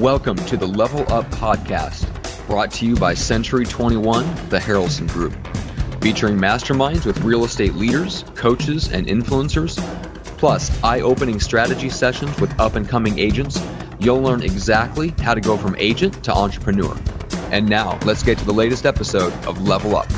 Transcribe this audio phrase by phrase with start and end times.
[0.00, 2.06] Welcome to the Level Up Podcast,
[2.46, 5.34] brought to you by Century 21, the Harrelson Group,
[6.00, 9.76] featuring masterminds with real estate leaders, coaches, and influencers,
[10.38, 13.62] plus eye opening strategy sessions with up and coming agents.
[13.98, 16.96] You'll learn exactly how to go from agent to entrepreneur.
[17.50, 20.10] And now, let's get to the latest episode of Level Up.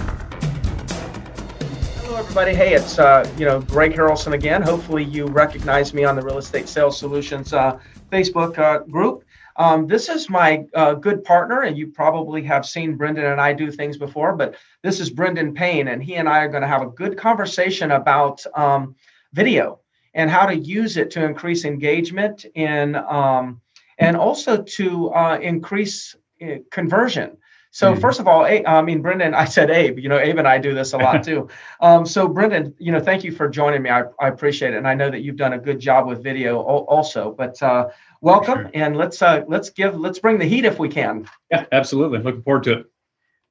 [2.04, 2.54] Hello, everybody.
[2.54, 4.62] Hey, it's uh, you know Greg Harrelson again.
[4.62, 7.80] Hopefully, you recognize me on the Real Estate Sales Solutions uh,
[8.12, 9.24] Facebook uh, group.
[9.56, 13.52] Um, this is my uh, good partner, and you probably have seen Brendan and I
[13.52, 16.68] do things before, but this is Brendan Payne, and he and I are going to
[16.68, 18.94] have a good conversation about um,
[19.32, 19.80] video
[20.14, 23.60] and how to use it to increase engagement in, um,
[23.98, 27.36] and also to uh, increase uh, conversion.
[27.72, 28.00] So mm-hmm.
[28.02, 30.74] first of all, I mean, Brendan, I said Abe, you know, Abe and I do
[30.74, 31.48] this a lot too.
[31.80, 33.90] Um, so Brendan, you know, thank you for joining me.
[33.90, 34.76] I, I, appreciate it.
[34.76, 37.88] And I know that you've done a good job with video also, but uh,
[38.22, 38.70] welcome sure.
[38.72, 41.28] and let's uh, let's give let's bring the heat if we can.
[41.50, 42.20] Yeah, absolutely.
[42.20, 42.86] Looking forward to it.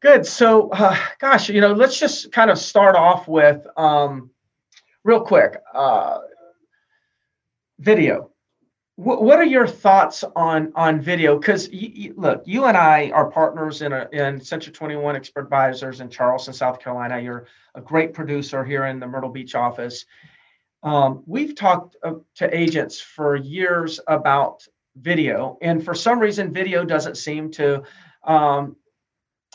[0.01, 0.25] Good.
[0.25, 4.31] So, uh, gosh, you know, let's just kind of start off with um,
[5.03, 6.21] real quick uh,
[7.77, 8.31] video.
[8.97, 11.37] W- what are your thoughts on on video?
[11.37, 11.69] Because
[12.15, 16.09] look, you and I are partners in a, in Century Twenty One Expert Advisors in
[16.09, 17.19] Charleston, South Carolina.
[17.19, 17.45] You're
[17.75, 20.05] a great producer here in the Myrtle Beach office,
[20.83, 26.83] um, we've talked uh, to agents for years about video, and for some reason, video
[26.83, 27.83] doesn't seem to
[28.23, 28.75] um,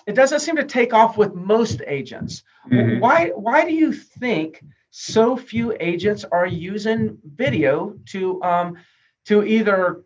[0.06, 2.42] it doesn't seem to take off with most agents.
[2.70, 3.00] Mm-hmm.
[3.00, 8.76] Why why do you think so few agents are using video to um,
[9.26, 10.04] to either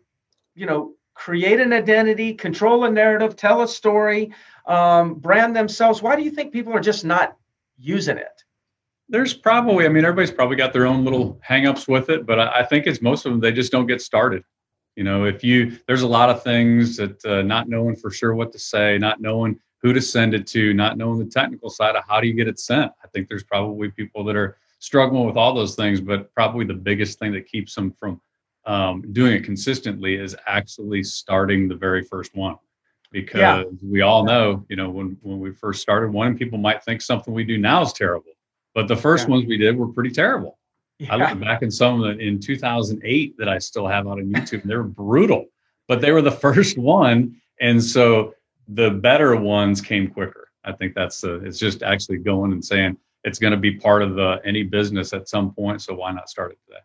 [0.55, 4.33] you know create an identity, control a narrative, tell a story,
[4.65, 6.01] um, brand themselves?
[6.01, 7.37] Why do you think people are just not
[7.77, 8.43] using it?
[9.11, 12.61] there's probably, I mean, everybody's probably got their own little hangups with it, but I,
[12.61, 14.43] I, think it's most of them, they just don't get started.
[14.95, 18.35] You know, if you, there's a lot of things that uh, not knowing for sure
[18.35, 21.95] what to say, not knowing who to send it to, not knowing the technical side
[21.95, 22.91] of how do you get it sent.
[23.03, 26.73] I think there's probably people that are struggling with all those things, but probably the
[26.73, 28.21] biggest thing that keeps them from
[28.65, 32.57] um, doing it consistently is actually starting the very first one
[33.11, 33.63] because yeah.
[33.83, 37.33] we all know, you know, when, when we first started one, people might think something
[37.33, 38.31] we do now is terrible
[38.73, 39.31] but the first yeah.
[39.31, 40.57] ones we did were pretty terrible.
[41.01, 41.15] Yeah.
[41.15, 44.25] I look back in some of them in 2008 that I still have out on
[44.25, 45.47] YouTube, They're brutal,
[45.87, 47.41] but they were the first one.
[47.59, 48.35] And so
[48.67, 50.49] the better ones came quicker.
[50.63, 54.03] I think that's the, it's just actually going and saying it's going to be part
[54.03, 55.81] of the, any business at some point.
[55.81, 56.81] So why not start it today?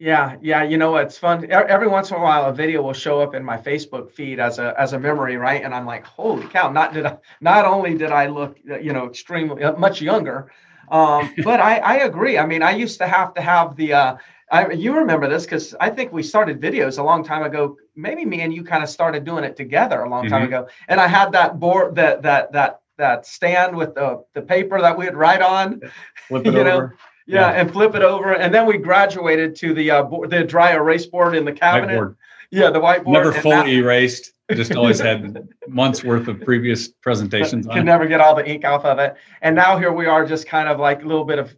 [0.00, 1.50] Yeah, yeah, you know it's fun.
[1.50, 4.58] Every once in a while, a video will show up in my Facebook feed as
[4.58, 5.64] a as a memory, right?
[5.64, 6.70] And I'm like, holy cow!
[6.70, 10.52] Not did I, not only did I look, you know, extremely uh, much younger,
[10.90, 12.38] um, but I, I agree.
[12.38, 14.16] I mean, I used to have to have the, uh,
[14.50, 17.76] I, you remember this because I think we started videos a long time ago.
[17.96, 20.34] Maybe me and you kind of started doing it together a long mm-hmm.
[20.34, 20.68] time ago.
[20.88, 24.96] And I had that board, that that that that stand with the the paper that
[24.96, 25.80] we'd write on.
[26.28, 26.88] Flip it you over.
[26.88, 26.92] Know?
[27.28, 30.44] Yeah, yeah, and flip it over, and then we graduated to the uh, board, the
[30.44, 31.98] dry erase board in the cabinet.
[31.98, 32.16] Whiteboard.
[32.52, 33.12] Yeah, the whiteboard.
[33.12, 37.66] Never fully that, erased just always had months worth of previous presentations.
[37.66, 39.16] Could never get all the ink off of it.
[39.42, 41.54] And now here we are, just kind of like a little bit of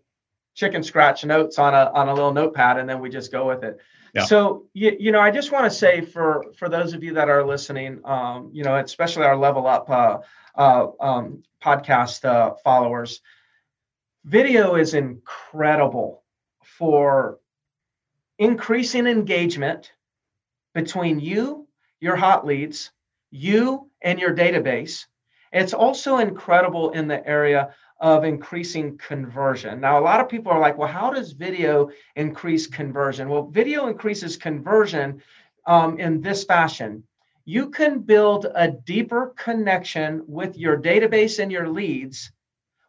[0.55, 3.63] chicken scratch notes on a on a little notepad, and then we just go with
[3.63, 3.79] it.
[4.15, 4.25] Yeah.
[4.25, 7.29] So you, you know, I just want to say for for those of you that
[7.29, 10.19] are listening, um, you know, especially our level up uh,
[10.55, 13.21] uh, um, podcast uh, followers,
[14.25, 16.25] video is incredible
[16.63, 17.39] for
[18.39, 19.93] increasing engagement
[20.75, 21.68] between you
[22.01, 22.91] your hot leads,
[23.31, 25.07] you and your database.
[25.53, 29.81] It's also incredible in the area of increasing conversion.
[29.81, 33.29] Now, a lot of people are like, well, how does video increase conversion?
[33.29, 35.21] Well, video increases conversion
[35.67, 37.03] um, in this fashion.
[37.45, 42.31] You can build a deeper connection with your database and your leads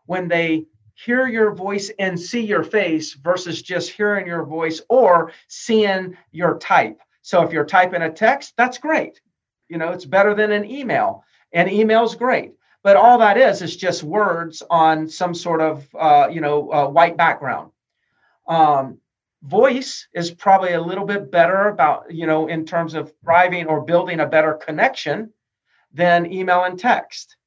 [0.05, 5.31] when they hear your voice and see your face versus just hearing your voice or
[5.47, 6.99] seeing your type.
[7.29, 9.21] So if you're typing a text, that's great.
[9.67, 11.23] You know, it's better than an email.
[11.53, 12.53] And email's great.
[12.81, 16.87] But all that is is just words on some sort of uh, you know uh,
[16.87, 17.71] white background.
[18.47, 18.97] Um,
[19.43, 23.85] voice is probably a little bit better about you know in terms of driving or
[23.85, 25.31] building a better connection
[25.93, 27.37] than email and text.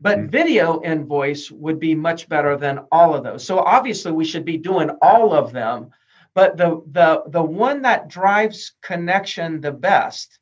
[0.00, 0.28] But mm-hmm.
[0.30, 3.44] video and voice would be much better than all of those.
[3.44, 5.90] So obviously we should be doing all of them
[6.36, 10.38] but the the the one that drives connection the best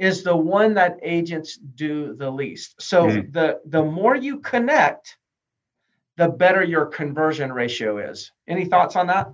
[0.00, 2.80] is the one that agents do the least.
[2.80, 3.30] So mm-hmm.
[3.30, 5.18] the the more you connect,
[6.16, 8.32] the better your conversion ratio is.
[8.48, 9.30] Any thoughts on that?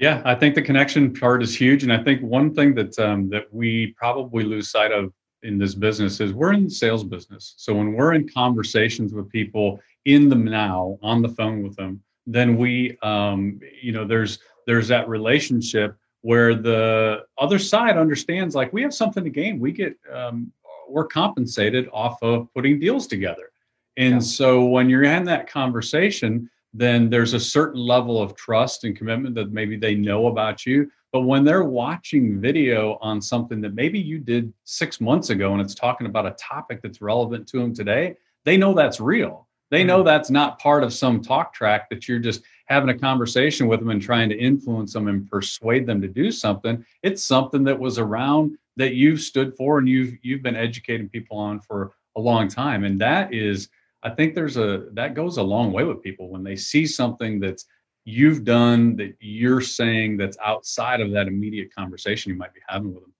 [0.00, 3.30] Yeah, I think the connection part is huge, and I think one thing that um,
[3.30, 5.12] that we probably lose sight of
[5.44, 7.54] in this business is we're in the sales business.
[7.58, 12.02] So when we're in conversations with people in the now on the phone with them,
[12.26, 18.72] then we, um, you know, there's there's that relationship where the other side understands like
[18.72, 19.58] we have something to gain.
[19.58, 20.52] We get um,
[20.88, 23.50] we're compensated off of putting deals together.
[23.96, 24.20] And yeah.
[24.20, 29.34] so when you're in that conversation, then there's a certain level of trust and commitment
[29.34, 30.90] that maybe they know about you.
[31.12, 35.60] But when they're watching video on something that maybe you did six months ago and
[35.60, 39.46] it's talking about a topic that's relevant to them today, they know that's real.
[39.70, 40.06] They know mm-hmm.
[40.06, 42.42] that's not part of some talk track that you're just
[42.72, 46.32] having a conversation with them and trying to influence them and persuade them to do
[46.32, 46.84] something.
[47.02, 51.36] It's something that was around that you've stood for and you've you've been educating people
[51.36, 52.84] on for a long time.
[52.84, 53.68] And that is,
[54.02, 57.38] I think there's a that goes a long way with people when they see something
[57.40, 57.66] that's
[58.04, 62.92] you've done that you're saying that's outside of that immediate conversation you might be having
[62.94, 63.12] with them.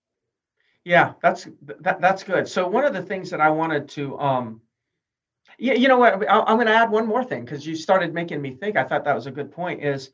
[0.84, 1.46] Yeah, that's
[1.81, 2.48] that, that's good.
[2.48, 4.60] So one of the things that I wanted to um
[5.62, 6.14] yeah, you know what?
[6.28, 8.76] I'm going to add one more thing because you started making me think.
[8.76, 9.84] I thought that was a good point.
[9.84, 10.10] Is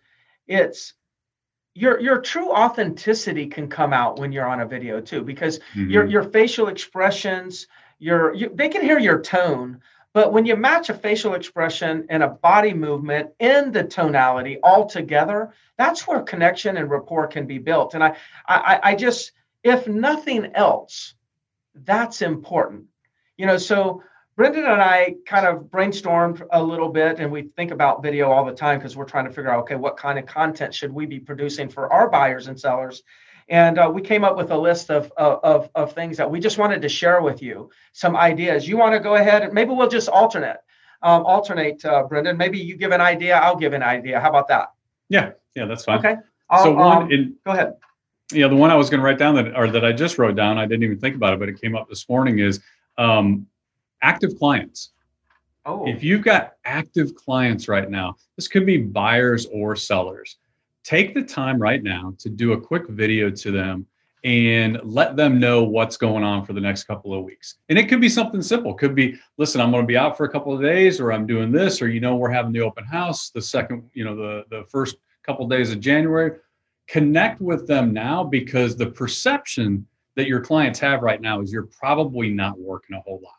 [0.46, 0.92] it's
[1.74, 5.88] your your true authenticity can come out when you're on a video too, because mm-hmm.
[5.88, 7.66] your your facial expressions,
[7.98, 9.80] your you, they can hear your tone,
[10.12, 14.84] but when you match a facial expression and a body movement in the tonality all
[14.84, 17.94] together, that's where connection and rapport can be built.
[17.94, 18.16] And I
[18.46, 19.32] I, I just
[19.64, 21.14] if nothing else,
[21.74, 22.84] that's important.
[23.38, 24.02] You know, so
[24.38, 28.44] Brendan and I kind of brainstormed a little bit, and we think about video all
[28.44, 31.06] the time because we're trying to figure out, okay, what kind of content should we
[31.06, 33.02] be producing for our buyers and sellers?
[33.48, 36.56] And uh, we came up with a list of, of, of things that we just
[36.56, 38.68] wanted to share with you, some ideas.
[38.68, 40.58] You want to go ahead and maybe we'll just alternate,
[41.02, 42.36] um, alternate, uh, Brendan.
[42.36, 44.20] Maybe you give an idea, I'll give an idea.
[44.20, 44.70] How about that?
[45.08, 45.98] Yeah, yeah, that's fine.
[45.98, 46.14] Okay.
[46.48, 47.74] I'll, so one, um, in, go ahead.
[48.30, 50.36] Yeah, the one I was going to write down that, or that I just wrote
[50.36, 52.60] down, I didn't even think about it, but it came up this morning is
[52.98, 53.48] um,
[54.02, 54.92] active clients.
[55.66, 55.86] Oh.
[55.86, 60.36] If you've got active clients right now, this could be buyers or sellers.
[60.82, 63.86] Take the time right now to do a quick video to them
[64.24, 67.56] and let them know what's going on for the next couple of weeks.
[67.68, 68.74] And it could be something simple.
[68.74, 71.26] Could be, listen, I'm going to be out for a couple of days, or I'm
[71.26, 74.44] doing this, or you know, we're having the open house the second, you know, the
[74.50, 76.38] the first couple of days of January.
[76.88, 79.86] Connect with them now because the perception
[80.16, 83.37] that your clients have right now is you're probably not working a whole lot.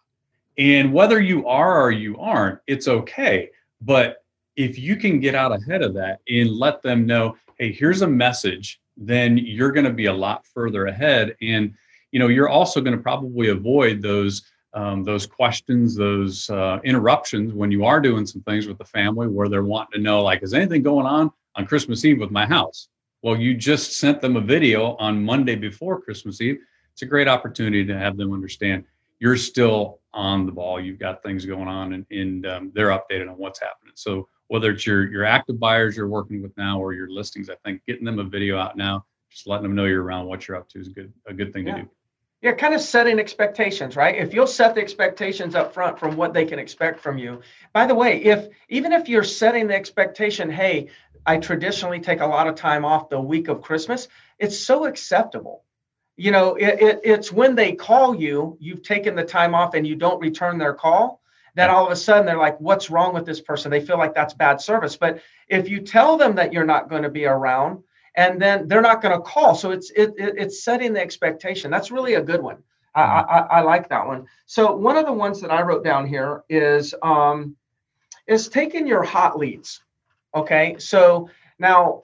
[0.59, 3.49] And whether you are or you aren't, it's okay.
[3.81, 4.17] But
[4.57, 8.07] if you can get out ahead of that and let them know, hey, here's a
[8.07, 11.35] message, then you're going to be a lot further ahead.
[11.41, 11.73] And
[12.11, 14.43] you know, you're also going to probably avoid those
[14.75, 19.27] um, those questions, those uh, interruptions when you are doing some things with the family
[19.27, 22.45] where they're wanting to know, like, is anything going on on Christmas Eve with my
[22.45, 22.87] house?
[23.23, 26.59] Well, you just sent them a video on Monday before Christmas Eve.
[26.93, 28.85] It's a great opportunity to have them understand
[29.19, 30.79] you're still on the ball.
[30.79, 33.93] You've got things going on, and, and um, they're updated on what's happening.
[33.95, 37.55] So whether it's your your active buyers you're working with now or your listings, I
[37.63, 40.57] think getting them a video out now, just letting them know you're around, what you're
[40.57, 41.75] up to is a good a good thing yeah.
[41.75, 41.89] to do.
[42.41, 44.15] Yeah, kind of setting expectations, right?
[44.15, 47.41] If you'll set the expectations up front from what they can expect from you.
[47.73, 50.87] By the way, if even if you're setting the expectation, hey,
[51.25, 54.07] I traditionally take a lot of time off the week of Christmas,
[54.39, 55.65] it's so acceptable
[56.19, 59.87] you know it, it, it's when they call you you've taken the time off and
[59.87, 61.21] you don't return their call
[61.55, 63.71] that all of a sudden they're like what's wrong with this person?
[63.71, 64.95] They feel like that's bad service.
[64.95, 67.83] But if you tell them that you're not going to be around
[68.15, 69.55] and then they're not going to call.
[69.55, 71.71] So it's it, it, it's setting the expectation.
[71.71, 72.57] That's really a good one.
[72.93, 73.01] I.
[73.01, 74.27] I, I like that one.
[74.45, 77.55] So one of the ones that i wrote down here is um
[78.27, 79.81] is taking your hot leads
[80.35, 80.75] okay?
[80.79, 82.03] So now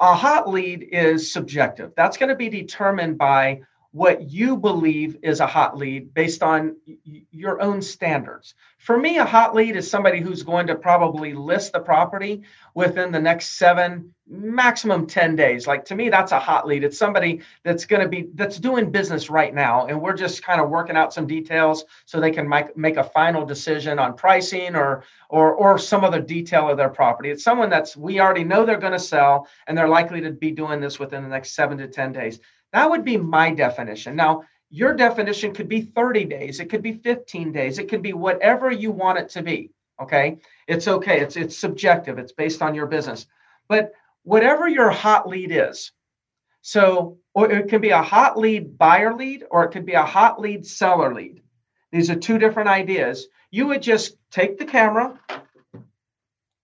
[0.00, 1.92] a hot lead is subjective.
[1.96, 3.62] That's going to be determined by
[3.96, 8.54] what you believe is a hot lead based on y- your own standards.
[8.76, 12.42] For me, a hot lead is somebody who's going to probably list the property
[12.74, 15.66] within the next seven, maximum 10 days.
[15.66, 16.84] Like to me, that's a hot lead.
[16.84, 19.86] It's somebody that's going to be, that's doing business right now.
[19.86, 23.04] And we're just kind of working out some details so they can make, make a
[23.04, 27.30] final decision on pricing or, or, or some other detail of their property.
[27.30, 30.50] It's someone that's, we already know they're going to sell and they're likely to be
[30.50, 32.40] doing this within the next seven to 10 days.
[32.76, 34.16] That would be my definition.
[34.16, 38.12] Now, your definition could be 30 days, it could be 15 days, it could be
[38.12, 39.70] whatever you want it to be.
[40.02, 40.36] Okay.
[40.68, 41.20] It's okay.
[41.20, 42.18] It's it's subjective.
[42.18, 43.26] It's based on your business.
[43.66, 43.92] But
[44.24, 45.90] whatever your hot lead is,
[46.60, 50.04] so or it can be a hot lead buyer lead or it could be a
[50.04, 51.40] hot lead seller lead.
[51.92, 53.26] These are two different ideas.
[53.50, 55.18] You would just take the camera,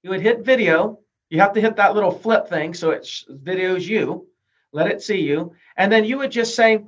[0.03, 0.99] you would hit video.
[1.31, 4.27] You have to hit that little flip thing so it videos you
[4.73, 5.53] let it see you.
[5.77, 6.83] And then you would just say,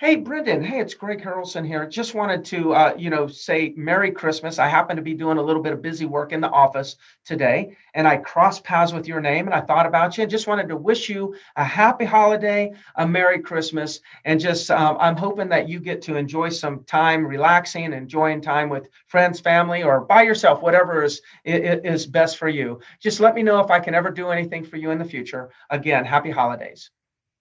[0.00, 0.62] Hey, Brendan.
[0.62, 1.84] Hey, it's Greg Harrelson here.
[1.84, 4.60] Just wanted to, uh, you know, say Merry Christmas.
[4.60, 7.76] I happen to be doing a little bit of busy work in the office today,
[7.94, 10.68] and I crossed paths with your name, and I thought about you, and just wanted
[10.68, 15.68] to wish you a happy holiday, a Merry Christmas, and just um, I'm hoping that
[15.68, 20.62] you get to enjoy some time relaxing, enjoying time with friends, family, or by yourself,
[20.62, 22.78] whatever is is best for you.
[23.00, 25.50] Just let me know if I can ever do anything for you in the future.
[25.70, 26.92] Again, happy holidays.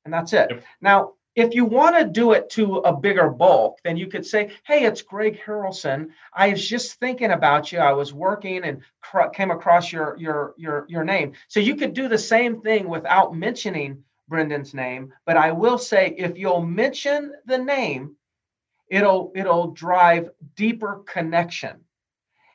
[0.07, 0.47] And that's it.
[0.49, 0.63] Yep.
[0.79, 4.51] Now, if you want to do it to a bigger bulk, then you could say,
[4.65, 6.11] Hey, it's Greg Harrelson.
[6.33, 7.79] I was just thinking about you.
[7.79, 11.33] I was working and cr- came across your, your, your, your name.
[11.49, 15.11] So you could do the same thing without mentioning Brendan's name.
[15.25, 18.15] But I will say, if you'll mention the name,
[18.89, 21.81] it'll, it'll drive deeper connection.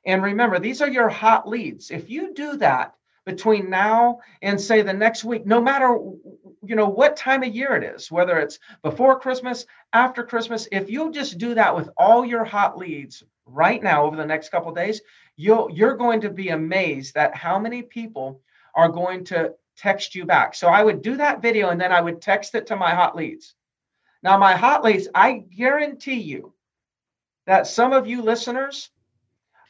[0.06, 1.90] And remember, these are your hot leads.
[1.90, 2.94] If you do that,
[3.24, 5.96] between now and say the next week no matter
[6.64, 10.90] you know what time of year it is whether it's before christmas after christmas if
[10.90, 14.72] you'll just do that with all your hot leads right now over the next couple
[14.72, 15.00] days
[15.36, 18.40] you'll you're going to be amazed at how many people
[18.74, 20.54] are going to text you back.
[20.54, 23.16] So i would do that video and then i would text it to my hot
[23.16, 23.54] leads.
[24.22, 26.52] Now my hot leads i guarantee you
[27.46, 28.90] that some of you listeners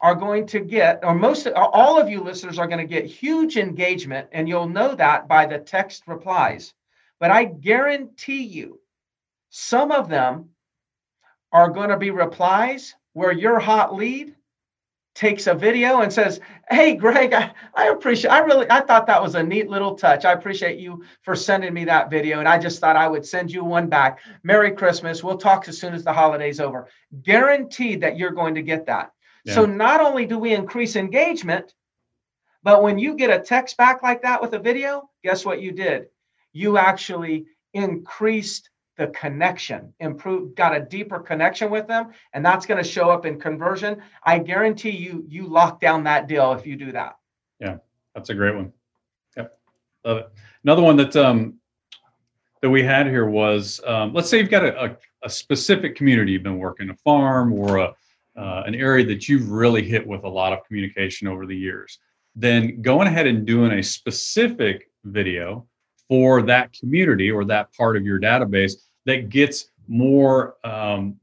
[0.02, 3.56] are going to get, or most, all of you listeners are going to get huge
[3.56, 6.74] engagement, and you'll know that by the text replies.
[7.20, 8.80] But I guarantee you,
[9.50, 10.50] some of them
[11.52, 14.34] are going to be replies where your hot lead
[15.14, 19.22] takes a video and says, Hey, Greg, I, I appreciate, I really, I thought that
[19.22, 20.24] was a neat little touch.
[20.24, 22.38] I appreciate you for sending me that video.
[22.38, 24.20] And I just thought I would send you one back.
[24.42, 25.22] Merry Christmas.
[25.22, 26.88] We'll talk as soon as the holiday's over.
[27.22, 29.12] Guaranteed that you're going to get that.
[29.46, 31.74] So not only do we increase engagement,
[32.62, 35.72] but when you get a text back like that with a video, guess what you
[35.72, 36.06] did?
[36.52, 42.82] You actually increased the connection, improved, got a deeper connection with them, and that's going
[42.82, 44.00] to show up in conversion.
[44.22, 47.16] I guarantee you, you lock down that deal if you do that.
[47.58, 47.78] Yeah,
[48.14, 48.72] that's a great one.
[49.36, 49.58] Yep,
[50.04, 50.32] love it.
[50.62, 51.54] Another one that um,
[52.60, 56.32] that we had here was um, let's say you've got a, a, a specific community
[56.32, 57.94] you've been working, a farm or a
[58.36, 61.98] uh, an area that you've really hit with a lot of communication over the years,
[62.34, 65.66] then going ahead and doing a specific video
[66.08, 68.72] for that community or that part of your database
[69.06, 71.16] that gets more um,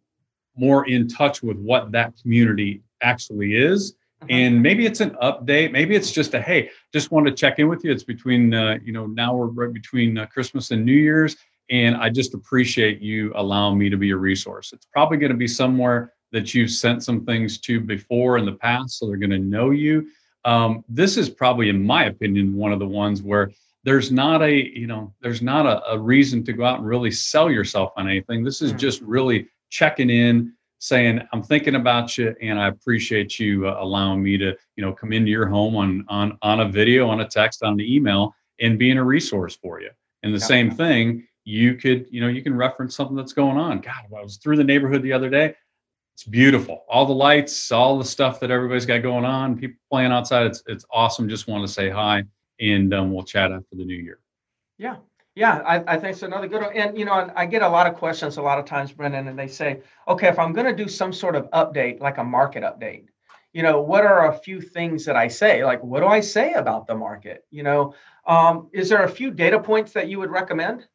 [0.56, 3.96] more in touch with what that community actually is.
[4.22, 4.28] Uh-huh.
[4.32, 5.72] and maybe it's an update.
[5.72, 7.92] Maybe it's just a hey just want to check in with you.
[7.92, 11.38] It's between uh, you know now we're right between uh, christmas and new year's
[11.70, 14.74] and i just appreciate you allowing me to be a resource.
[14.74, 18.54] It's probably going to be somewhere that you've sent some things to before in the
[18.54, 20.08] past, so they're going to know you.
[20.46, 23.52] Um, this is probably, in my opinion, one of the ones where
[23.84, 27.12] there's not a you know there's not a, a reason to go out and really
[27.12, 28.44] sell yourself on anything.
[28.44, 28.78] This is hmm.
[28.78, 34.22] just really checking in, saying I'm thinking about you, and I appreciate you uh, allowing
[34.22, 37.28] me to you know come into your home on on on a video, on a
[37.28, 39.90] text, on an email, and being a resource for you.
[40.24, 40.46] And the yeah.
[40.46, 43.80] same thing, you could you know you can reference something that's going on.
[43.82, 45.56] God, I was through the neighborhood the other day
[46.20, 46.84] it's beautiful.
[46.90, 50.48] All the lights, all the stuff that everybody's got going on, people playing outside.
[50.48, 51.30] It's it's awesome.
[51.30, 52.24] Just want to say hi,
[52.60, 54.20] and um, we'll chat after the new year.
[54.78, 54.98] Yeah,
[55.36, 56.74] yeah, I, I think it's another good one.
[56.76, 59.40] And you know, I get a lot of questions a lot of times, Brendan, and
[59.40, 62.64] they say, okay, if I'm going to do some sort of update, like a market
[62.64, 63.06] update,
[63.54, 65.64] you know, what are a few things that I say?
[65.64, 67.46] Like, what do I say about the market?
[67.50, 67.94] You know,
[68.28, 70.86] um, is there a few data points that you would recommend?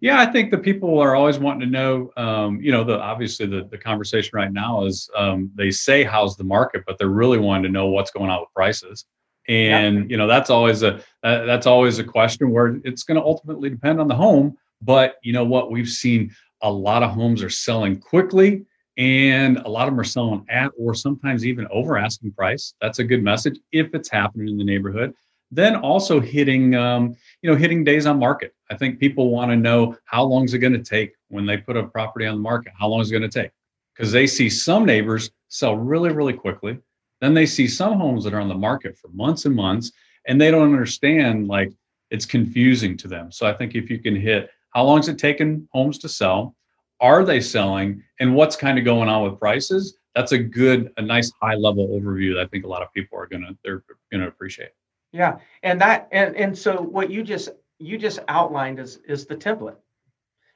[0.00, 2.10] Yeah, I think the people are always wanting to know.
[2.16, 6.36] Um, you know, the obviously the, the conversation right now is um, they say how's
[6.36, 9.04] the market, but they're really wanting to know what's going on with prices.
[9.48, 10.04] And yeah.
[10.08, 13.70] you know, that's always a uh, that's always a question where it's going to ultimately
[13.70, 14.56] depend on the home.
[14.82, 15.70] But you know what?
[15.70, 18.64] We've seen a lot of homes are selling quickly,
[18.96, 22.74] and a lot of them are selling at or sometimes even over asking price.
[22.80, 25.14] That's a good message if it's happening in the neighborhood
[25.50, 28.54] then also hitting um, you know hitting days on market.
[28.70, 31.56] I think people want to know how long is it going to take when they
[31.56, 32.72] put a property on the market?
[32.78, 33.52] How long is it going to take?
[33.94, 36.78] Because they see some neighbors sell really really quickly.
[37.20, 39.92] Then they see some homes that are on the market for months and months
[40.26, 41.72] and they don't understand like
[42.10, 43.32] it's confusing to them.
[43.32, 46.54] So i think if you can hit how long is it taking homes to sell?
[47.00, 48.02] Are they selling?
[48.20, 49.96] And what's kind of going on with prices?
[50.14, 53.18] That's a good a nice high level overview that i think a lot of people
[53.18, 54.70] are to they're going to appreciate
[55.16, 59.36] yeah, and that and and so what you just you just outlined is is the
[59.36, 59.76] template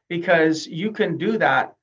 [0.09, 1.77] because you can do that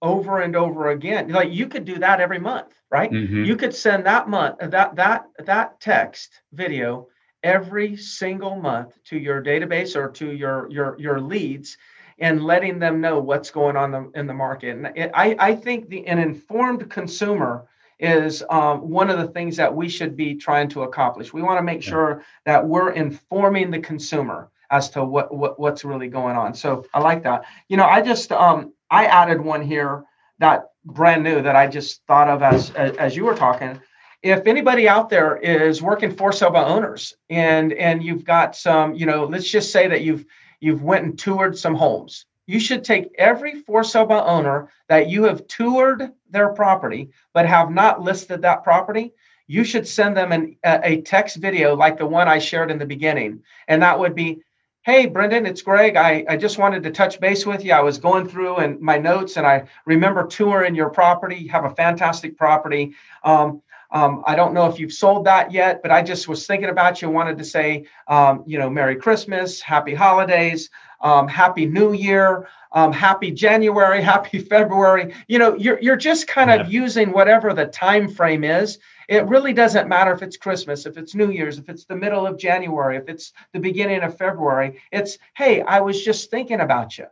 [0.00, 1.28] over and over again.
[1.30, 3.10] Like you could do that every month, right?
[3.10, 3.44] Mm-hmm.
[3.44, 7.08] You could send that month that that that text video
[7.42, 11.76] every single month to your database or to your your your leads
[12.18, 14.76] and letting them know what's going on in the market.
[14.76, 17.66] And it, I, I think the an informed consumer
[17.98, 21.32] is um, one of the things that we should be trying to accomplish.
[21.32, 25.84] We want to make sure that we're informing the consumer as to what, what what's
[25.84, 26.54] really going on.
[26.54, 27.44] So I like that.
[27.68, 30.04] You know, I just um, I added one here
[30.38, 33.80] that brand new that I just thought of as as, you were talking.
[34.22, 39.06] If anybody out there is working for by owners and and you've got some, you
[39.06, 40.24] know, let's just say that you've
[40.60, 45.08] you've went and toured some homes you should take every for sale by owner that
[45.08, 49.12] you have toured their property but have not listed that property.
[49.46, 52.86] You should send them an, a text video like the one i shared in the
[52.86, 53.42] beginning.
[53.68, 54.42] And that would be
[54.82, 55.96] hey brendan it's greg.
[55.96, 57.72] I, I just wanted to touch base with you.
[57.72, 61.36] I was going through and my notes and i remember touring your property.
[61.36, 62.94] You have a fantastic property.
[63.22, 66.68] Um, um, I don't know if you've sold that yet, but I just was thinking
[66.68, 67.08] about you.
[67.08, 70.68] Wanted to say, um, you know, Merry Christmas, Happy Holidays
[71.04, 75.14] um, happy new year um, happy january happy february.
[75.28, 76.80] You know you're, you're just kind of yeah.
[76.80, 78.78] using whatever the time frame is.
[79.08, 82.26] It really doesn't matter if it's christmas if it's new year's if it's the middle
[82.26, 84.82] of january if it's the beginning of february.
[84.90, 87.06] It's hey i was just thinking about you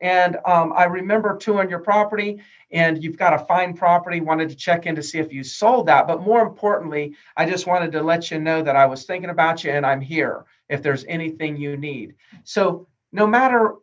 [0.00, 2.40] and um, i remember touring your property
[2.72, 5.86] and you've got a fine property wanted to check in to see if you sold
[5.86, 9.30] that but more importantly i just wanted to let you know that i was thinking
[9.30, 12.14] about you and i'm here if there's anything you need
[12.44, 13.74] so no matter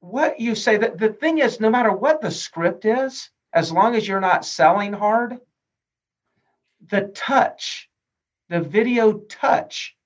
[0.00, 3.94] what you say, that the thing is, no matter what the script is, as long
[3.94, 5.38] as you're not selling hard,
[6.88, 7.88] the touch,
[8.48, 9.96] the video touch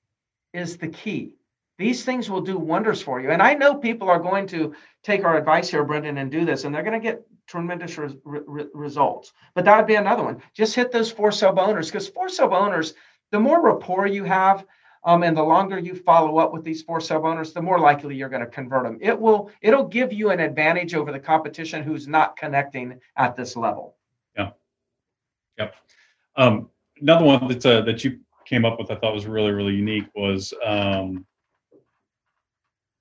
[0.53, 1.37] is the key.
[1.77, 3.31] These things will do wonders for you.
[3.31, 6.65] And I know people are going to take our advice here, Brendan, and do this,
[6.65, 9.33] and they're going to get tremendous re- re- results.
[9.55, 10.41] But that would be another one.
[10.55, 12.95] Just hit those for sale owners because for sale owners,
[13.33, 14.65] the more rapport you have,
[15.05, 18.15] um, and the longer you follow up with these for sale owners, the more likely
[18.17, 18.99] you're going to convert them.
[19.01, 23.57] It will it'll give you an advantage over the competition who's not connecting at this
[23.57, 23.97] level.
[24.37, 24.51] Yeah.
[25.59, 25.75] Yep.
[26.37, 29.75] Um, another one that uh, that you came up with, I thought was really really
[29.75, 31.27] unique was um,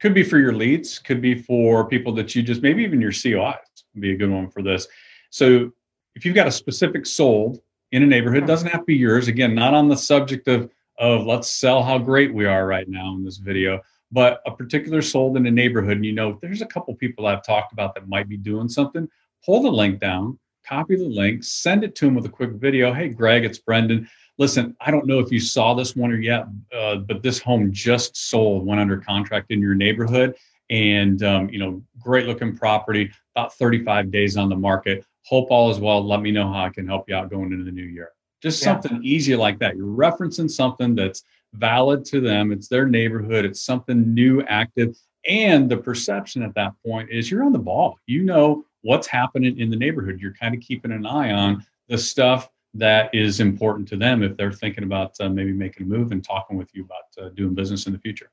[0.04, 3.14] could be for your leads, could be for people that you just maybe even your
[3.14, 3.56] COIs
[3.96, 4.86] would be a good one for this.
[5.30, 5.72] So
[6.14, 7.62] if you've got a specific sold
[7.94, 9.30] in a neighborhood, doesn't have to be yours.
[9.30, 13.16] Again, not on the subject of of let's sell how great we are right now
[13.16, 13.80] in this video,
[14.12, 17.46] but a particular sold in a neighborhood, and you know, there's a couple people I've
[17.46, 19.08] talked about that might be doing something,
[19.46, 20.38] pull the link down,
[20.68, 22.94] copy the link, send it to them with a quick video.
[22.94, 24.10] Hey, Greg, it's Brendan.
[24.40, 27.72] Listen, I don't know if you saw this one or yet, uh, but this home
[27.72, 30.36] just sold, went under contract in your neighborhood,
[30.70, 35.06] and um, you know, great looking property, about 35 days on the market.
[35.26, 36.06] Hope all is well.
[36.06, 38.12] Let me know how I can help you out going into the new year.
[38.42, 38.74] Just yeah.
[38.74, 39.78] something easy like that.
[39.78, 42.52] You're referencing something that's valid to them.
[42.52, 43.46] It's their neighborhood.
[43.46, 44.98] It's something new, active.
[45.28, 48.00] And the perception at that point is you're on the ball.
[48.08, 50.20] You know what's happening in the neighborhood.
[50.20, 54.36] You're kind of keeping an eye on the stuff that is important to them if
[54.36, 57.54] they're thinking about uh, maybe making a move and talking with you about uh, doing
[57.54, 58.32] business in the future.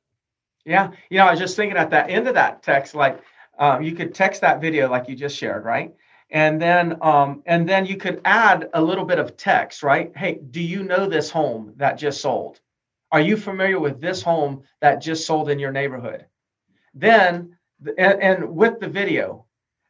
[0.64, 0.90] Yeah.
[1.10, 3.22] You know, I was just thinking at that end of that text, like
[3.58, 5.94] um, you could text that video like you just shared, right?
[6.30, 10.40] and then um, and then you could add a little bit of text right hey
[10.50, 12.60] do you know this home that just sold
[13.12, 16.26] are you familiar with this home that just sold in your neighborhood
[16.94, 17.56] then
[17.98, 19.44] and, and with the video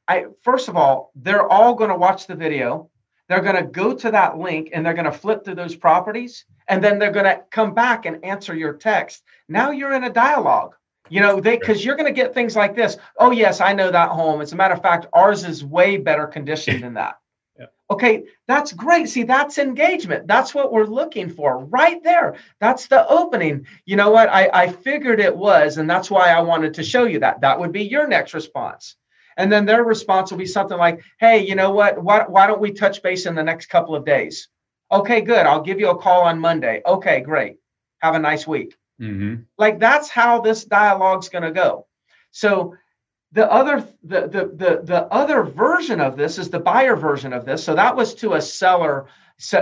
[0.08, 2.88] i first of all they're all going to watch the video
[3.30, 6.44] they're going to go to that link and they're going to flip through those properties
[6.68, 10.10] and then they're going to come back and answer your text now you're in a
[10.10, 10.74] dialogue
[11.10, 12.96] you know, they because you're going to get things like this.
[13.18, 14.40] Oh, yes, I know that home.
[14.40, 17.18] As a matter of fact, ours is way better conditioned than that.
[17.58, 17.66] Yeah.
[17.90, 19.10] Okay, that's great.
[19.10, 20.26] See, that's engagement.
[20.26, 22.36] That's what we're looking for right there.
[22.58, 23.66] That's the opening.
[23.84, 24.30] You know what?
[24.30, 27.42] I, I figured it was, and that's why I wanted to show you that.
[27.42, 28.96] That would be your next response.
[29.40, 32.02] And then their response will be something like, hey, you know what?
[32.02, 34.48] Why, why don't we touch base in the next couple of days?
[34.92, 35.46] Okay, good.
[35.46, 36.82] I'll give you a call on Monday.
[36.84, 37.56] Okay, great.
[38.00, 38.76] Have a nice week.
[39.00, 39.36] Mm-hmm.
[39.56, 41.86] Like that's how this dialogue's going to go.
[42.32, 42.74] So
[43.32, 47.46] the other the, the the the other version of this is the buyer version of
[47.46, 47.64] this.
[47.64, 49.06] So that was to a seller,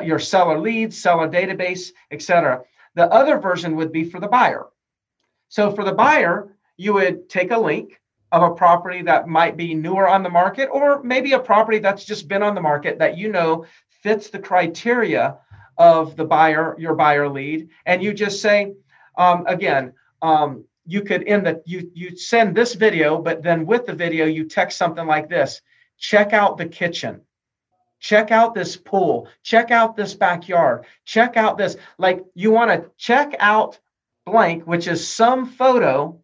[0.02, 2.62] your seller leads, seller database, etc.
[2.96, 4.66] The other version would be for the buyer.
[5.50, 7.97] So for the buyer, you would take a link
[8.30, 12.04] of a property that might be newer on the market, or maybe a property that's
[12.04, 13.64] just been on the market that you know
[14.02, 15.38] fits the criteria
[15.76, 18.74] of the buyer, your buyer lead, and you just say,
[19.16, 23.86] um, again, um, you could in the you you send this video, but then with
[23.86, 25.60] the video you text something like this:
[25.98, 27.22] check out the kitchen,
[28.00, 31.76] check out this pool, check out this backyard, check out this.
[31.98, 33.78] Like you want to check out
[34.26, 36.20] blank, which is some photo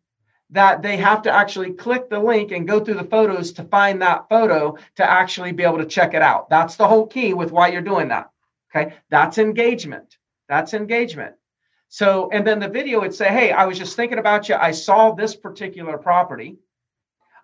[0.54, 4.00] that they have to actually click the link and go through the photos to find
[4.00, 6.48] that photo to actually be able to check it out.
[6.48, 8.30] That's the whole key with why you're doing that.
[8.74, 8.94] Okay.
[9.10, 10.16] That's engagement.
[10.48, 11.34] That's engagement.
[11.88, 14.54] So, and then the video would say, Hey, I was just thinking about you.
[14.54, 16.56] I saw this particular property.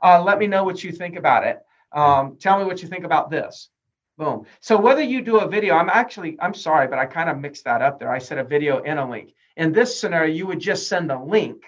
[0.00, 1.60] Uh, let me know what you think about it.
[1.92, 3.70] Um, tell me what you think about this.
[4.18, 4.46] Boom.
[4.60, 7.64] So whether you do a video, I'm actually, I'm sorry, but I kind of mixed
[7.64, 8.12] that up there.
[8.12, 9.34] I said a video and a link.
[9.56, 11.64] In this scenario, you would just send a link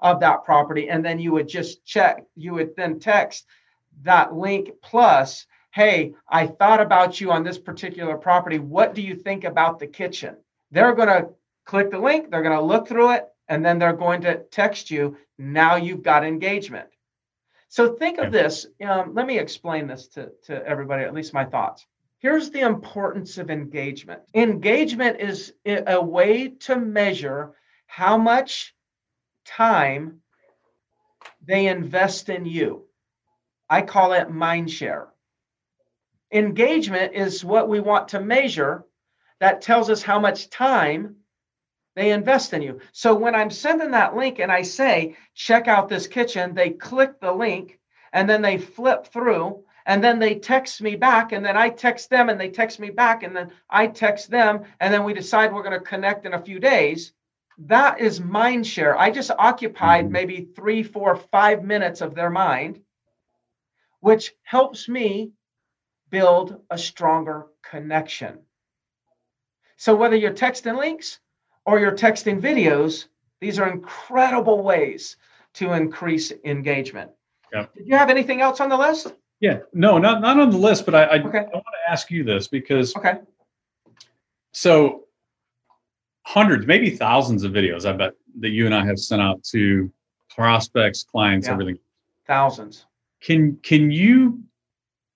[0.00, 3.46] of that property and then you would just check, you would then text
[4.02, 8.58] that link plus, hey, I thought about you on this particular property.
[8.58, 10.36] What do you think about the kitchen?
[10.70, 11.30] They're going to
[11.64, 14.90] click the link, they're going to look through it, and then they're going to text
[14.90, 15.16] you.
[15.38, 16.88] Now you've got engagement.
[17.68, 18.66] So think of this.
[18.84, 21.86] Um, let me explain this to, to everybody, at least my thoughts.
[22.20, 27.52] Here's the importance of engagement engagement is a way to measure
[27.86, 28.74] how much
[29.48, 30.20] time
[31.44, 32.84] they invest in you.
[33.68, 35.08] I call it mind share.
[36.32, 38.84] Engagement is what we want to measure
[39.40, 41.16] that tells us how much time
[41.96, 42.80] they invest in you.
[42.92, 47.20] So when I'm sending that link and I say, check out this kitchen, they click
[47.20, 47.78] the link
[48.12, 52.10] and then they flip through and then they text me back and then I text
[52.10, 55.52] them and they text me back and then I text them and then we decide
[55.52, 57.12] we're going to connect in a few days.
[57.58, 58.96] That is mind share.
[58.98, 60.12] I just occupied mm-hmm.
[60.12, 62.80] maybe three, four, five minutes of their mind,
[64.00, 65.32] which helps me
[66.10, 68.38] build a stronger connection.
[69.76, 71.18] So whether you're texting links
[71.66, 73.06] or you're texting videos,
[73.40, 75.16] these are incredible ways
[75.54, 77.10] to increase engagement.
[77.52, 77.66] Yeah.
[77.76, 79.12] Did you have anything else on the list?
[79.40, 81.38] Yeah, no, not not on the list, but I, I, okay.
[81.38, 83.18] I want to ask you this because okay.
[84.52, 85.04] So
[86.28, 89.90] hundreds, maybe thousands of videos I bet that you and I have sent out to
[90.28, 91.54] prospects, clients, yeah.
[91.54, 91.78] everything.
[92.26, 92.84] Thousands.
[93.22, 94.42] Can can you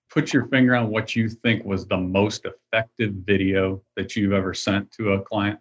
[0.09, 4.55] put your finger on what you think was the most effective video that you've ever
[4.55, 5.59] sent to a client?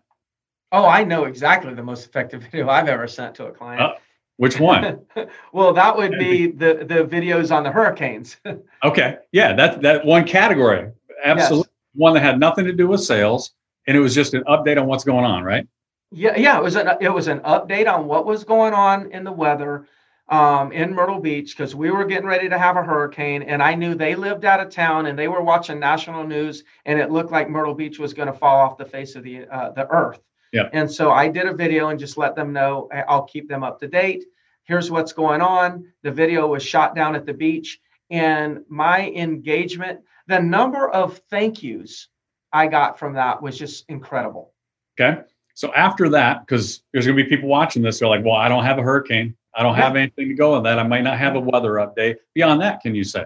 [0.73, 3.83] Oh, I know exactly the most effective video I've ever sent to a client.
[3.83, 3.95] Uh,
[4.39, 5.01] which one?
[5.53, 8.39] well, that would be the the videos on the hurricanes.
[8.85, 10.91] okay, yeah, that that one category,
[11.23, 12.01] absolutely yes.
[12.01, 13.53] one that had nothing to do with sales,
[13.87, 15.67] and it was just an update on what's going on, right?
[16.11, 19.25] Yeah, yeah, it was an it was an update on what was going on in
[19.25, 19.87] the weather
[20.29, 23.75] um, in Myrtle Beach because we were getting ready to have a hurricane, and I
[23.75, 27.33] knew they lived out of town and they were watching national news, and it looked
[27.33, 30.21] like Myrtle Beach was going to fall off the face of the uh, the earth.
[30.53, 30.69] Yeah.
[30.75, 33.81] And so I did a video and just let them know I'll keep them up
[33.81, 34.25] to date.
[34.65, 35.87] Here's what's going on.
[36.03, 41.63] The video was shot down at the beach, and my engagement, the number of thank
[41.63, 42.09] yous
[42.53, 44.53] I got from that was just incredible.
[45.01, 45.23] Okay.
[45.55, 48.49] So after that, because there's going to be people watching this, they're like, well, I
[48.49, 49.37] don't have a hurricane.
[49.55, 49.85] I don't yeah.
[49.85, 50.79] have anything to go on that.
[50.79, 52.17] I might not have a weather update.
[52.35, 53.25] Beyond that, can you say?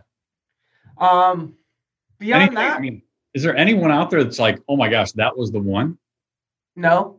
[0.99, 1.55] Um,
[2.19, 3.03] beyond anything, that, I mean,
[3.35, 5.99] is there anyone out there that's like, oh my gosh, that was the one?
[6.75, 7.19] No,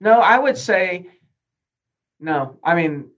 [0.00, 1.08] no, I would say
[2.18, 2.58] no.
[2.62, 3.10] I mean,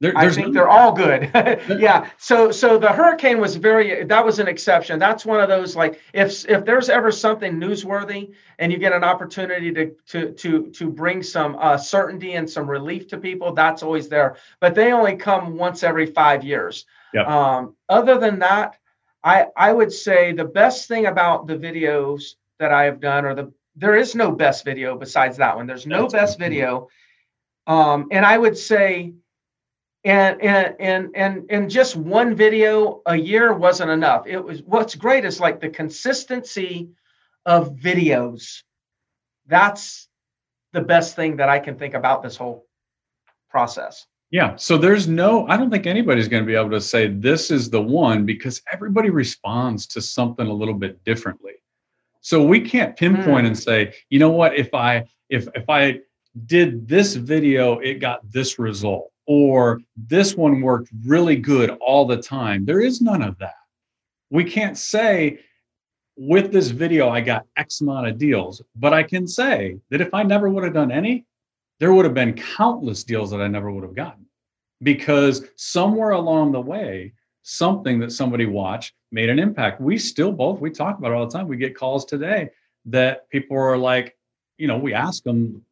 [0.00, 1.30] there, I think they're all good.
[1.80, 2.08] yeah.
[2.18, 4.98] So so the hurricane was very that was an exception.
[5.00, 9.02] That's one of those like if if there's ever something newsworthy and you get an
[9.02, 13.82] opportunity to to to to bring some uh, certainty and some relief to people, that's
[13.82, 14.36] always there.
[14.60, 16.86] But they only come once every five years.
[17.12, 17.26] Yep.
[17.26, 18.76] Um, other than that,
[19.24, 23.34] I I would say the best thing about the videos that I have done or
[23.34, 25.66] the there is no best video besides that one.
[25.66, 26.88] There's no best video.
[27.66, 29.12] Um, and I would say,
[30.04, 34.26] and and and and and just one video a year wasn't enough.
[34.26, 36.90] It was what's great is like the consistency
[37.44, 38.62] of videos.
[39.46, 40.08] That's
[40.72, 42.66] the best thing that I can think about this whole
[43.50, 44.06] process.
[44.30, 44.56] Yeah.
[44.56, 47.70] So there's no, I don't think anybody's going to be able to say this is
[47.70, 51.54] the one because everybody responds to something a little bit differently.
[52.20, 53.48] So we can't pinpoint mm.
[53.48, 56.00] and say, you know what, if I if if I
[56.44, 62.16] did this video, it got this result, or this one worked really good all the
[62.16, 62.64] time.
[62.64, 63.54] There is none of that.
[64.30, 65.40] We can't say
[66.16, 70.12] with this video I got X amount of deals, but I can say that if
[70.14, 71.26] I never would have done any,
[71.78, 74.24] there would have been countless deals that I never would have gotten
[74.82, 77.12] because somewhere along the way,
[77.42, 79.80] something that somebody watched made an impact.
[79.80, 81.48] We still both, we talk about it all the time.
[81.48, 82.48] We get calls today
[82.86, 84.16] that people are like,
[84.56, 85.62] you know, we ask them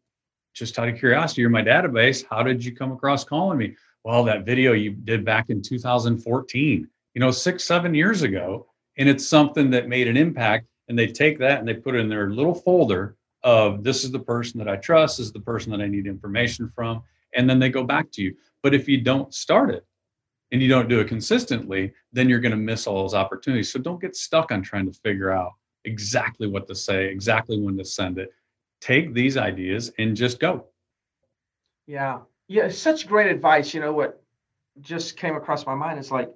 [0.56, 2.24] just out of curiosity, you're my database.
[2.28, 3.76] How did you come across calling me?
[4.04, 8.66] Well, that video you did back in 2014, you know, six, seven years ago.
[8.96, 10.66] And it's something that made an impact.
[10.88, 14.10] And they take that and they put it in their little folder of this is
[14.10, 17.02] the person that I trust, this is the person that I need information from.
[17.34, 18.34] And then they go back to you.
[18.62, 19.84] But if you don't start it
[20.52, 23.70] and you don't do it consistently, then you're going to miss all those opportunities.
[23.70, 25.52] So don't get stuck on trying to figure out
[25.84, 28.32] exactly what to say, exactly when to send it.
[28.80, 30.66] Take these ideas and just go.
[31.86, 32.20] Yeah.
[32.48, 32.68] Yeah.
[32.68, 33.74] Such great advice.
[33.74, 34.22] You know what
[34.80, 36.32] just came across my mind is like,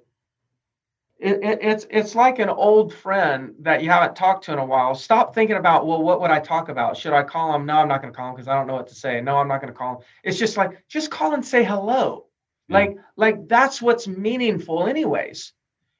[1.19, 4.65] it, it, it's it's like an old friend that you haven't talked to in a
[4.65, 4.95] while.
[4.95, 6.97] Stop thinking about well, what would I talk about?
[6.97, 7.67] Should I call him?
[7.67, 9.21] No, I'm not going to call him because I don't know what to say.
[9.21, 10.01] No, I'm not going to call him.
[10.23, 12.25] It's just like just call and say hello.
[12.67, 12.75] Yeah.
[12.75, 15.53] Like like that's what's meaningful, anyways.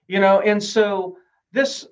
[0.07, 1.17] You know, and so
[1.51, 1.85] this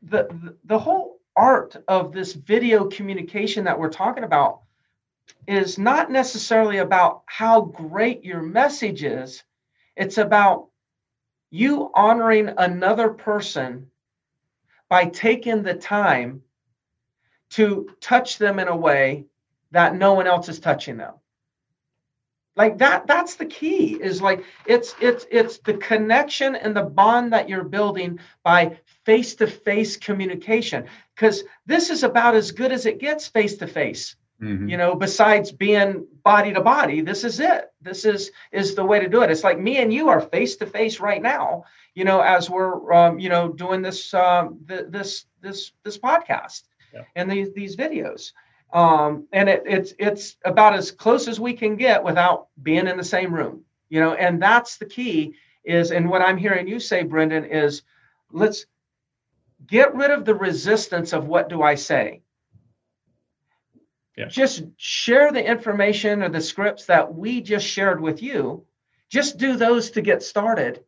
[0.00, 4.62] the the, the whole art of this video communication that we're talking about
[5.46, 9.44] is not necessarily about how great your message is.
[9.96, 10.66] It's about
[11.50, 13.90] you honoring another person
[14.88, 16.42] by taking the time
[17.50, 19.26] to touch them in a way
[19.70, 21.14] that no one else is touching them
[22.58, 27.32] like that that's the key is like it's it's it's the connection and the bond
[27.32, 30.84] that you're building by face to face communication
[31.18, 34.14] because this is about as good as it gets face to face.
[34.68, 37.72] You know, besides being body to body, this is it.
[37.80, 39.30] This is is the way to do it.
[39.32, 41.64] It's like me and you are face to face right now.
[41.94, 46.62] You know, as we're um, you know doing this um, th- this this this podcast
[46.94, 47.02] yeah.
[47.16, 48.30] and these these videos.
[48.72, 52.96] Um, and it, it's it's about as close as we can get without being in
[52.96, 53.64] the same room.
[53.88, 55.34] You know, and that's the key.
[55.64, 57.82] Is and what I'm hearing you say, Brendan, is
[58.30, 58.66] let's
[59.68, 62.22] get rid of the resistance of what do I say
[64.18, 64.26] yeah.
[64.26, 68.64] Just share the information or the scripts that we just shared with you.
[69.08, 70.82] Just do those to get started.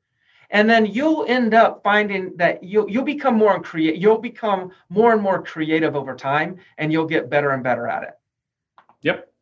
[0.50, 5.12] And then you'll end up finding that you'll you'll become more create you'll become more
[5.12, 8.18] and more creative over time and you'll get better and better at it.
[9.02, 9.32] Yep.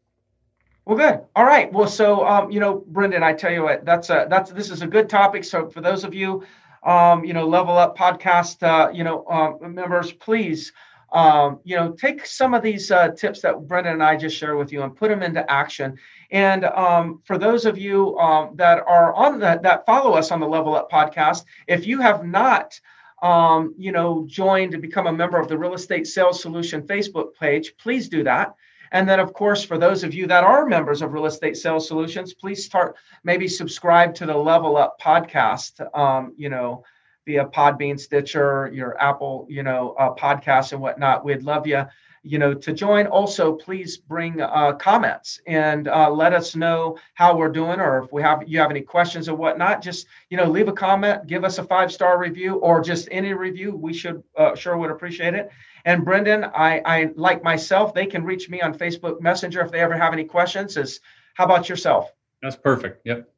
[0.84, 1.20] Well, good.
[1.34, 1.72] All right.
[1.72, 4.82] Well, so um, you know, Brendan, I tell you what, that's a that's this is
[4.82, 5.44] a good topic.
[5.44, 6.44] So for those of you,
[6.88, 10.72] um, you know, level up podcast, uh, you know, um, members, please
[11.12, 14.58] um, you know, take some of these uh, tips that Brendan and I just shared
[14.58, 15.96] with you and put them into action.
[16.30, 20.40] And um, for those of you um, that are on that that follow us on
[20.40, 22.78] the Level Up podcast, if you have not,
[23.22, 27.34] um, you know, joined to become a member of the Real Estate Sales Solution Facebook
[27.40, 28.54] page, please do that.
[28.92, 31.86] And then, of course, for those of you that are members of Real Estate Sales
[31.86, 35.80] Solutions, please start maybe subscribe to the Level Up podcast.
[35.96, 36.84] Um, you know
[37.28, 41.26] via Podbean, Stitcher, your Apple, you know, uh, podcasts and whatnot.
[41.26, 41.84] We'd love you,
[42.22, 43.06] you know, to join.
[43.06, 48.12] Also, please bring uh, comments and uh, let us know how we're doing, or if
[48.12, 49.82] we have you have any questions or whatnot.
[49.82, 53.32] Just you know, leave a comment, give us a five star review, or just any
[53.32, 53.74] review.
[53.74, 55.50] We should uh, sure would appreciate it.
[55.84, 59.80] And Brendan, I, I like myself, they can reach me on Facebook Messenger if they
[59.80, 60.76] ever have any questions.
[60.76, 61.00] Is
[61.34, 62.12] how about yourself?
[62.42, 63.06] That's perfect.
[63.06, 63.28] Yep.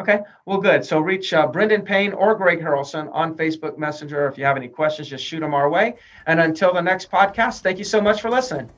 [0.00, 0.82] Okay, well, good.
[0.82, 4.26] So reach uh, Brendan Payne or Greg Harrelson on Facebook Messenger.
[4.28, 5.96] If you have any questions, just shoot them our way.
[6.26, 8.70] And until the next podcast, thank you so much for listening.